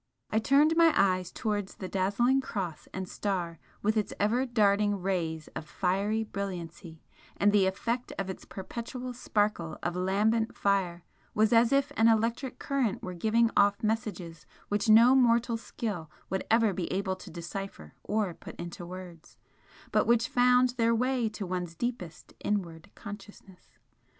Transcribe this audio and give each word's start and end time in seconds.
I 0.31 0.39
turned 0.39 0.75
my 0.75 0.91
eyes 0.97 1.31
towards 1.31 1.75
the 1.75 1.87
dazzling 1.87 2.41
Cross 2.41 2.87
and 2.91 3.07
Star 3.07 3.59
with 3.83 3.95
its 3.95 4.13
ever 4.19 4.47
darting 4.47 4.99
rays 4.99 5.47
of 5.49 5.69
fiery 5.69 6.23
brilliancy, 6.23 7.03
and 7.37 7.51
the 7.51 7.67
effect 7.67 8.11
of 8.17 8.27
its 8.27 8.43
perpetual 8.43 9.13
sparkle 9.13 9.77
of 9.83 9.95
lambent 9.95 10.57
fire 10.57 11.03
was 11.35 11.53
as 11.53 11.71
if 11.71 11.91
an 11.97 12.07
electric 12.07 12.57
current 12.57 13.03
were 13.03 13.13
giving 13.13 13.51
off 13.55 13.83
messages 13.83 14.47
which 14.69 14.89
no 14.89 15.13
mortal 15.13 15.55
skill 15.55 16.09
would 16.31 16.45
ever 16.49 16.73
be 16.73 16.91
able 16.91 17.15
to 17.17 17.29
decipher 17.29 17.93
or 18.03 18.33
put 18.33 18.55
into 18.55 18.87
words, 18.87 19.37
but 19.91 20.07
which 20.07 20.29
found 20.29 20.69
their 20.77 20.95
way 20.95 21.29
to 21.29 21.45
one's 21.45 21.75
deepest 21.75 22.33
inward 22.41 22.89
consciousness. 22.95 23.77